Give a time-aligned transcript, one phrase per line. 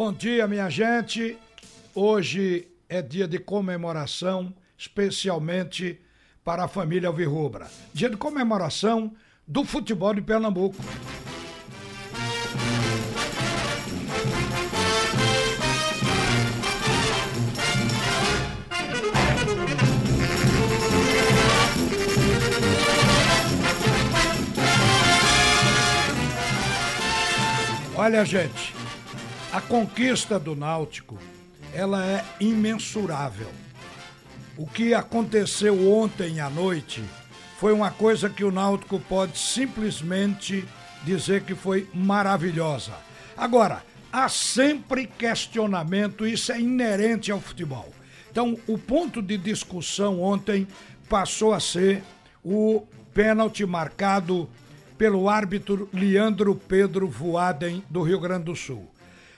[0.00, 1.36] Bom dia, minha gente.
[1.92, 6.00] Hoje é dia de comemoração, especialmente
[6.44, 7.66] para a família Alvirrubra.
[7.92, 9.12] Dia de comemoração
[9.44, 10.76] do futebol de Pernambuco.
[27.96, 28.77] Olha, gente,
[29.50, 31.18] a conquista do Náutico,
[31.72, 33.48] ela é imensurável.
[34.56, 37.02] O que aconteceu ontem à noite
[37.58, 40.66] foi uma coisa que o Náutico pode simplesmente
[41.02, 42.92] dizer que foi maravilhosa.
[43.36, 43.82] Agora,
[44.12, 47.92] há sempre questionamento, isso é inerente ao futebol.
[48.30, 50.68] Então, o ponto de discussão ontem
[51.08, 52.02] passou a ser
[52.44, 54.48] o pênalti marcado
[54.98, 58.86] pelo árbitro Leandro Pedro Voaden, do Rio Grande do Sul.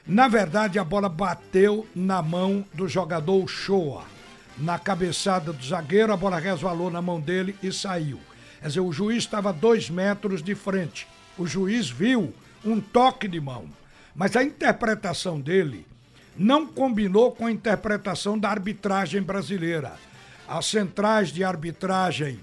[0.06, 4.04] Na verdade, a bola bateu na mão do jogador Shoa.
[4.58, 8.20] Na cabeçada do zagueiro, a bola resvalou na mão dele e saiu.
[8.60, 11.06] Quer dizer, o juiz estava dois metros de frente.
[11.38, 12.34] O juiz viu
[12.64, 13.66] um toque de mão.
[14.14, 15.86] Mas a interpretação dele
[16.36, 19.92] não combinou com a interpretação da arbitragem brasileira.
[20.48, 22.40] As centrais de arbitragem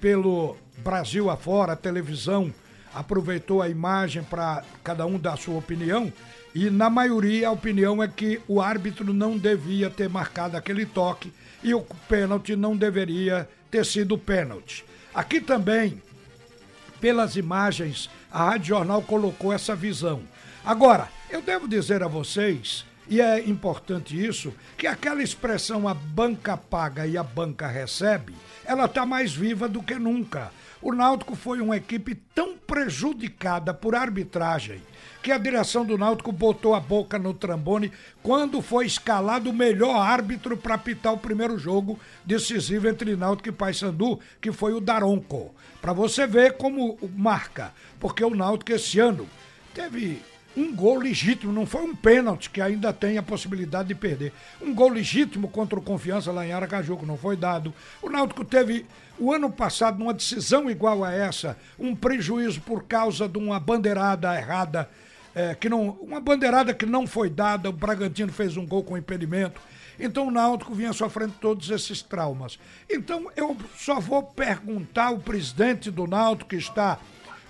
[0.00, 2.52] pelo Brasil afora, a televisão
[2.94, 6.12] aproveitou a imagem para cada um dar sua opinião
[6.54, 11.32] e na maioria a opinião é que o árbitro não devia ter marcado aquele toque
[11.62, 14.84] e o pênalti não deveria ter sido pênalti.
[15.14, 16.02] Aqui também,
[17.00, 20.22] pelas imagens, a Rádio Jornal colocou essa visão.
[20.64, 26.56] Agora, eu devo dizer a vocês, e é importante isso, que aquela expressão a banca
[26.56, 30.52] paga e a banca recebe, ela está mais viva do que nunca.
[30.80, 34.80] O Náutico foi uma equipe tão prejudicada por arbitragem
[35.20, 37.90] que a direção do Náutico botou a boca no trambone
[38.22, 43.52] quando foi escalado o melhor árbitro para apitar o primeiro jogo decisivo entre Náutico e
[43.52, 45.52] Paysandu, que foi o Daronco.
[45.80, 49.28] Para você ver como marca, porque o Náutico esse ano
[49.74, 50.22] teve
[50.56, 54.32] um gol legítimo, não foi um pênalti que ainda tem a possibilidade de perder.
[54.60, 57.72] Um gol legítimo contra o Confiança lá em Aracaju, que não foi dado.
[58.02, 58.84] O Náutico teve,
[59.18, 64.34] o ano passado, numa decisão igual a essa, um prejuízo por causa de uma bandeirada
[64.36, 64.88] errada,
[65.34, 68.98] é, que não, uma bandeirada que não foi dada, o Bragantino fez um gol com
[68.98, 69.60] impedimento.
[70.00, 72.58] Então o Náutico vinha sofrendo todos esses traumas.
[72.88, 76.98] Então eu só vou perguntar ao presidente do Náutico que está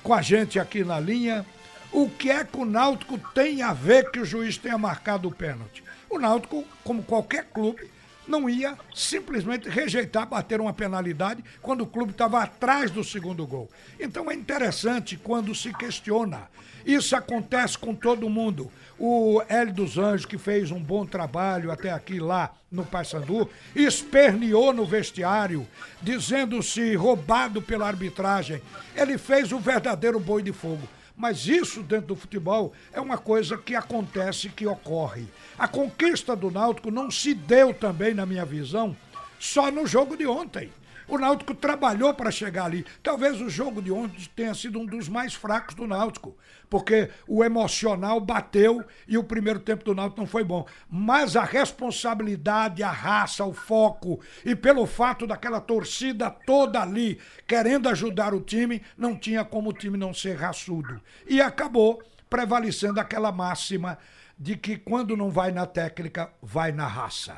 [0.02, 1.44] com a gente aqui na linha,
[1.92, 5.34] o que é que o Náutico tem a ver que o juiz tenha marcado o
[5.34, 5.82] pênalti?
[6.10, 7.90] O Náutico, como qualquer clube,
[8.28, 13.70] não ia simplesmente rejeitar bater uma penalidade quando o clube estava atrás do segundo gol.
[13.98, 16.48] Então é interessante quando se questiona.
[16.84, 18.70] Isso acontece com todo mundo.
[18.98, 24.72] O Hélio dos Anjos, que fez um bom trabalho até aqui lá no Paysandu, esperneou
[24.72, 25.66] no vestiário,
[26.02, 28.60] dizendo-se roubado pela arbitragem.
[28.94, 30.86] Ele fez o verdadeiro boi de fogo.
[31.18, 35.26] Mas isso dentro do futebol é uma coisa que acontece, que ocorre.
[35.58, 38.96] A conquista do Náutico não se deu também, na minha visão,
[39.36, 40.72] só no jogo de ontem.
[41.08, 42.84] O Náutico trabalhou para chegar ali.
[43.02, 46.36] Talvez o jogo de ontem tenha sido um dos mais fracos do Náutico,
[46.68, 50.66] porque o emocional bateu e o primeiro tempo do Náutico não foi bom.
[50.90, 57.88] Mas a responsabilidade, a raça, o foco e pelo fato daquela torcida toda ali querendo
[57.88, 61.00] ajudar o time, não tinha como o time não ser raçudo.
[61.26, 63.96] E acabou prevalecendo aquela máxima
[64.38, 67.36] de que quando não vai na técnica, vai na raça.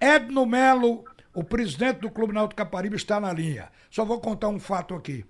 [0.00, 1.04] Edno Melo
[1.38, 3.70] o presidente do Clube Náutico Caparibe está na linha.
[3.88, 5.24] Só vou contar um fato aqui.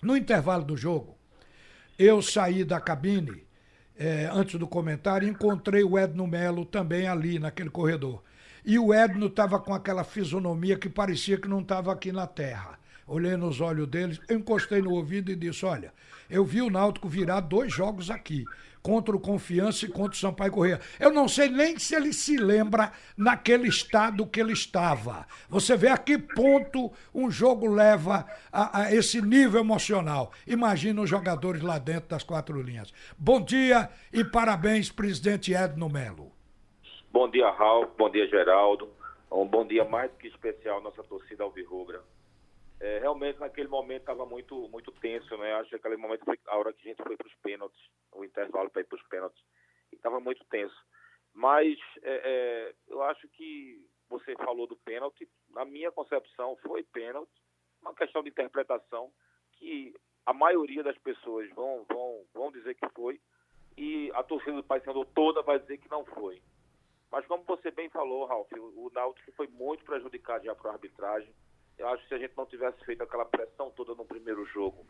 [0.00, 1.18] No intervalo do jogo,
[1.98, 3.44] eu saí da cabine
[3.98, 8.22] é, antes do comentário e encontrei o Edno Melo também ali naquele corredor.
[8.64, 12.78] E o Edno estava com aquela fisionomia que parecia que não estava aqui na terra.
[13.06, 15.94] Olhei nos olhos dele, encostei no ouvido e disse: Olha,
[16.28, 18.44] eu vi o Náutico virar dois jogos aqui
[18.82, 20.80] contra o Confiança e contra o Sampaio Correia.
[20.98, 25.26] Eu não sei nem se ele se lembra naquele estado que ele estava.
[25.48, 30.32] Você vê a que ponto um jogo leva a, a esse nível emocional.
[30.46, 32.92] Imagina os jogadores lá dentro das quatro linhas.
[33.16, 36.32] Bom dia e parabéns, presidente Edno Melo.
[37.12, 37.88] Bom dia, Raul.
[37.96, 38.88] Bom dia, Geraldo.
[39.30, 42.00] Um bom dia mais do que especial nossa torcida alvirrubra.
[42.78, 45.54] É, realmente naquele momento estava muito muito tenso, né?
[45.54, 47.80] Acho que aquele momento foi a hora que a gente foi para os pênaltis,
[48.12, 49.42] o intervalo para ir para os pênaltis,
[49.92, 50.76] e estava muito tenso.
[51.32, 57.32] Mas é, é, eu acho que você falou do pênalti, na minha concepção foi pênalti,
[57.80, 59.10] uma questão de interpretação
[59.52, 59.94] que
[60.26, 63.20] a maioria das pessoas vão vão vão dizer que foi
[63.76, 66.42] e a torcida do Paysandu toda vai dizer que não foi.
[67.10, 71.32] Mas como você bem falou, Ralf, o, Náutico foi muito prejudicado já para a arbitragem.
[71.78, 74.86] Eu acho que se a gente não tivesse feito aquela pressão toda no primeiro jogo,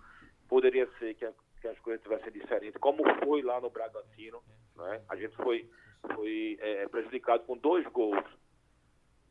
[0.49, 4.43] poderia ser que, a, que as coisas tivessem diferentes, como foi lá no Bragantino.
[4.77, 5.03] Né?
[5.09, 5.69] A gente foi,
[6.15, 8.25] foi é, prejudicado com dois gols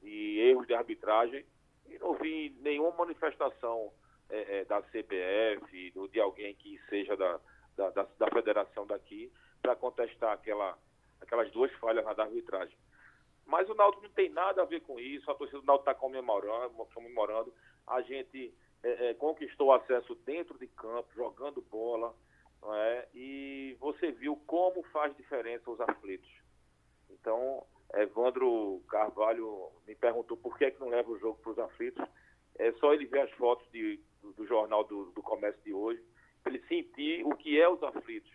[0.03, 1.45] e erros de arbitragem
[1.87, 3.91] e não vi nenhuma manifestação
[4.29, 7.39] é, é, da CBF, do, de alguém que seja da,
[7.75, 9.31] da, da, da federação daqui,
[9.61, 10.77] para contestar aquela,
[11.21, 12.77] aquelas duas falhas na da arbitragem.
[13.45, 15.99] Mas o Náutico não tem nada a ver com isso, a torcida do Náutico está
[15.99, 17.53] comemorando, comemorando.
[17.85, 18.53] A gente
[18.83, 22.15] é, é, conquistou acesso dentro de campo, jogando bola,
[22.73, 23.07] é?
[23.13, 26.29] e você viu como faz diferença os aflitos.
[27.09, 31.59] Então, Evandro Carvalho me perguntou por que, é que não leva o jogo para os
[31.59, 32.05] aflitos.
[32.57, 36.01] É só ele ver as fotos de, do, do, jornal do, do, comércio de hoje,
[36.45, 38.31] ele sentir o que é os aflitos.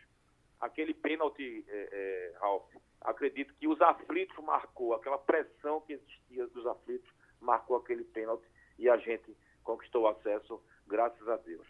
[0.61, 2.65] Aquele pênalti, é, é, Ralf,
[3.01, 7.11] acredito que os aflitos marcou, aquela pressão que existia dos aflitos
[7.41, 8.47] marcou aquele pênalti
[8.79, 11.67] e a gente conquistou acesso, graças a Deus.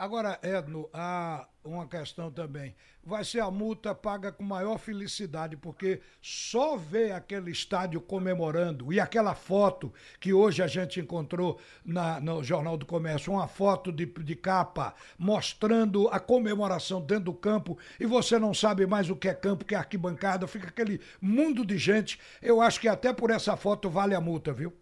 [0.00, 2.74] Agora, Edno, há uma questão também.
[3.04, 8.98] Vai ser a multa paga com maior felicidade, porque só ver aquele estádio comemorando e
[8.98, 14.06] aquela foto que hoje a gente encontrou na, no Jornal do Comércio, uma foto de,
[14.06, 19.28] de capa mostrando a comemoração dentro do campo e você não sabe mais o que
[19.28, 22.18] é campo, o que é arquibancada, fica aquele mundo de gente.
[22.40, 24.72] Eu acho que até por essa foto vale a multa, viu?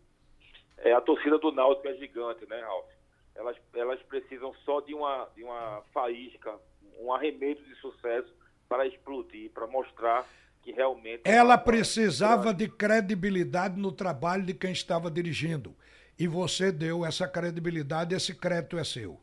[0.77, 2.99] É, a torcida do Náutico é gigante, né, Ralf?
[3.39, 6.59] Elas, elas precisam só de uma, de uma faísca,
[6.99, 8.35] um arremedo de sucesso
[8.69, 10.27] para explodir, para mostrar
[10.63, 11.23] que realmente.
[11.25, 15.75] Ela precisava de credibilidade no trabalho de quem estava dirigindo.
[16.19, 19.21] E você deu essa credibilidade, esse crédito é seu.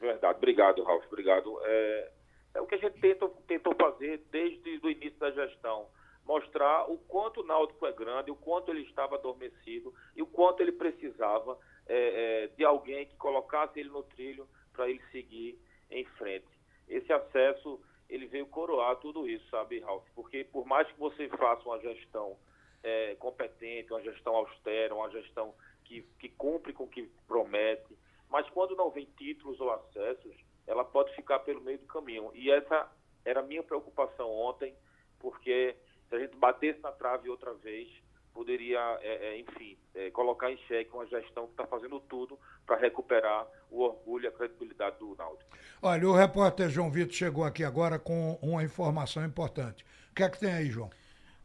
[0.00, 0.38] Verdade.
[0.38, 1.04] Obrigado, Ralf.
[1.06, 1.60] Obrigado.
[1.62, 2.10] É,
[2.54, 5.86] é o que a gente tenta, tentou fazer desde o início da gestão.
[6.24, 10.60] Mostrar o quanto o Náutico é grande, o quanto ele estava adormecido e o quanto
[10.60, 15.58] ele precisava é, é, de alguém que colocasse ele no trilho para ele seguir
[15.90, 16.46] em frente.
[16.88, 20.04] Esse acesso, ele veio coroar tudo isso, sabe, Ralf?
[20.14, 22.36] Porque por mais que você faça uma gestão
[22.82, 25.54] é, competente, uma gestão austera, uma gestão
[25.84, 27.96] que, que cumpre com o que promete,
[28.28, 30.34] mas quando não vem títulos ou acessos,
[30.66, 32.30] ela pode ficar pelo meio do caminho.
[32.34, 32.90] E essa
[33.24, 34.74] era a minha preocupação ontem,
[35.18, 35.76] porque
[36.12, 37.88] se a gente batesse na trave outra vez,
[38.34, 42.76] poderia, é, é, enfim, é, colocar em xeque uma gestão que está fazendo tudo para
[42.76, 45.50] recuperar o orgulho e a credibilidade do Náutico.
[45.80, 49.86] Olha, o repórter João Vitor chegou aqui agora com uma informação importante.
[50.10, 50.90] O que é que tem aí, João?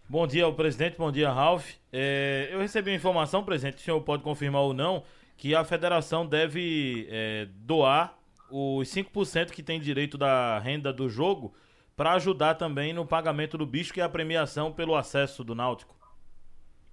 [0.10, 1.76] Bom dia ao presidente, bom dia, Ralf.
[1.92, 5.02] É, eu recebi uma informação, presidente, o senhor pode confirmar ou não,
[5.38, 8.18] que a federação deve é, doar
[8.52, 11.54] os 5% que tem direito da renda do jogo
[11.98, 15.98] para ajudar também no pagamento do bicho, que é a premiação pelo acesso do Náutico.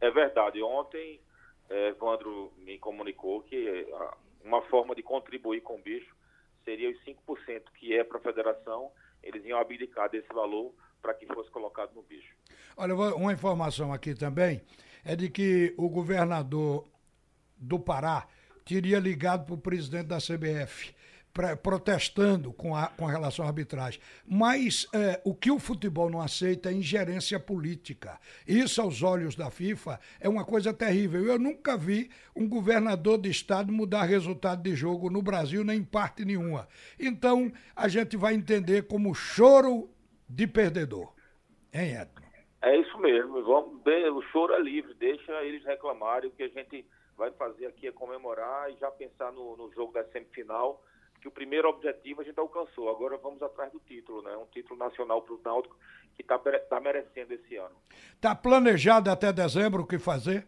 [0.01, 0.63] É verdade.
[0.63, 1.21] Ontem,
[1.69, 3.87] é, Evandro me comunicou que
[4.43, 6.17] uma forma de contribuir com o bicho
[6.65, 8.91] seria os 5% que é para a federação,
[9.23, 10.73] eles iam abdicar desse valor
[11.03, 12.35] para que fosse colocado no bicho.
[12.75, 14.63] Olha, uma informação aqui também
[15.05, 16.89] é de que o governador
[17.59, 18.27] do Pará
[18.65, 20.95] teria ligado para o presidente da CBF
[21.63, 24.01] protestando com, a, com relação à arbitragem.
[24.25, 28.21] Mas é, o que o futebol não aceita é ingerência política.
[28.47, 31.25] Isso, aos olhos da FIFA, é uma coisa terrível.
[31.25, 35.85] Eu nunca vi um governador de estado mudar resultado de jogo no Brasil, nem em
[35.85, 36.69] parte nenhuma.
[36.99, 39.91] Então, a gente vai entender como choro
[40.29, 41.13] de perdedor.
[41.73, 42.25] Hein, Edno?
[42.63, 43.43] É isso mesmo.
[43.43, 46.31] Vamos, o choro é livre, deixa eles reclamarem.
[46.31, 46.87] O que a gente
[47.17, 50.81] vai fazer aqui é comemorar e já pensar no, no jogo da semifinal
[51.25, 52.91] que o primeiro objetivo a gente alcançou.
[52.91, 54.37] Agora vamos atrás do título, né?
[54.37, 55.75] Um título nacional para o Náutico
[56.15, 57.75] que está tá merecendo esse ano.
[58.13, 60.47] Está planejado até dezembro o que fazer?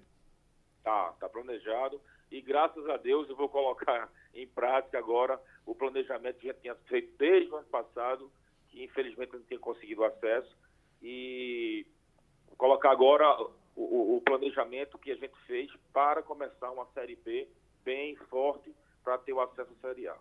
[0.84, 1.98] Tá, está planejado.
[2.30, 6.74] E graças a Deus eu vou colocar em prática agora o planejamento que já tinha
[6.74, 8.30] feito desde o ano passado,
[8.68, 10.54] que infelizmente não tinha conseguido acesso.
[11.02, 11.86] E
[12.58, 13.26] colocar agora
[13.74, 17.48] o, o planejamento que a gente fez para começar uma Série B
[17.82, 18.70] bem forte
[19.06, 20.16] para ter o acesso à Série A.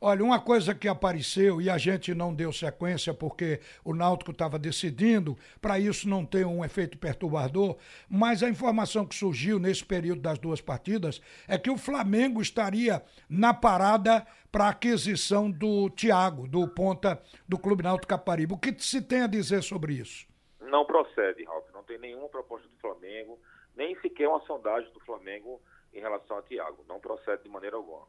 [0.00, 4.58] Olha, uma coisa que apareceu e a gente não deu sequência porque o Náutico estava
[4.58, 7.76] decidindo, para isso não ter um efeito perturbador,
[8.08, 13.02] mas a informação que surgiu nesse período das duas partidas é que o Flamengo estaria
[13.28, 18.54] na parada para a aquisição do Thiago, do ponta do Clube Náutico Caparibe.
[18.54, 20.26] O que se tem a dizer sobre isso?
[20.62, 21.66] Não procede, Ralf.
[21.74, 23.38] Não tem nenhuma proposta do Flamengo,
[23.76, 25.60] nem sequer uma sondagem do Flamengo
[25.92, 26.82] em relação a Thiago.
[26.88, 28.06] Não procede de maneira alguma.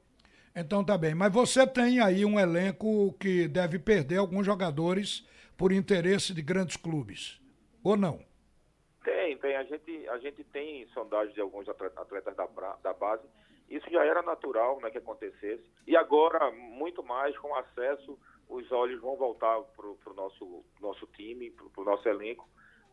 [0.55, 1.15] Então tá bem.
[1.15, 5.25] Mas você tem aí um elenco que deve perder alguns jogadores
[5.57, 7.39] por interesse de grandes clubes.
[7.83, 8.19] Ou não?
[9.03, 9.55] Tem, tem.
[9.55, 12.47] A gente, a gente tem sondagem de alguns atletas da,
[12.83, 13.27] da base.
[13.69, 15.63] Isso já era natural né, que acontecesse.
[15.87, 21.49] E agora, muito mais com acesso, os olhos vão voltar para o nosso, nosso time,
[21.51, 22.47] para o nosso elenco.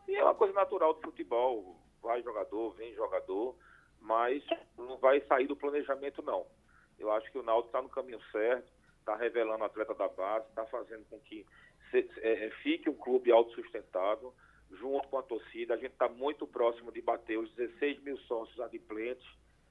[0.07, 1.77] E é uma coisa natural do futebol.
[2.01, 3.57] Vai jogador, vem jogador,
[4.01, 4.45] mas
[4.77, 6.47] não vai sair do planejamento, não.
[6.99, 10.67] Eu acho que o Náutico está no caminho certo, está revelando atleta da base, está
[10.67, 11.47] fazendo com que
[11.91, 14.35] se, é, fique um clube autossustentável
[14.71, 15.75] junto com a torcida.
[15.75, 19.27] A gente está muito próximo de bater os 16 mil sócios adimplentes.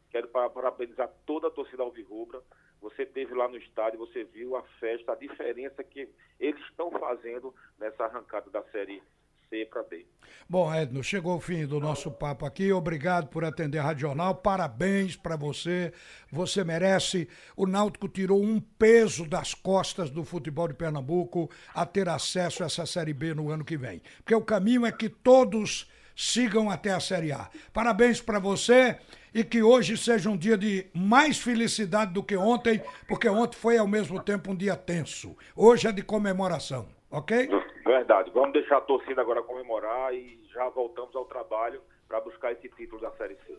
[0.09, 2.41] Quero parabenizar toda a torcida alvirrubra.
[2.81, 7.53] Você teve lá no estádio, você viu a festa, a diferença que eles estão fazendo
[7.77, 9.01] nessa arrancada da Série
[9.49, 10.05] C para B.
[10.49, 12.71] Bom, Edno, chegou o fim do nosso papo aqui.
[12.71, 14.35] Obrigado por atender a Radional.
[14.35, 15.91] Parabéns para você.
[16.31, 17.27] Você merece.
[17.55, 22.67] O Náutico tirou um peso das costas do futebol de Pernambuco a ter acesso a
[22.67, 24.01] essa Série B no ano que vem.
[24.17, 27.49] Porque o caminho é que todos sigam até a Série A.
[27.73, 28.97] Parabéns para você
[29.33, 33.77] e que hoje seja um dia de mais felicidade do que ontem, porque ontem foi
[33.77, 35.37] ao mesmo tempo um dia tenso.
[35.55, 37.49] Hoje é de comemoração, ok?
[37.87, 38.29] Verdade.
[38.33, 43.01] Vamos deixar a torcida agora comemorar e já voltamos ao trabalho para buscar esse título
[43.01, 43.57] da Série C.